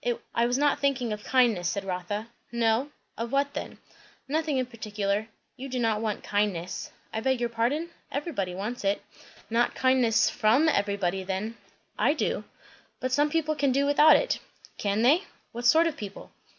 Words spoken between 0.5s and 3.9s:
not thinking of kindness," said Rotha. "No? Of what then?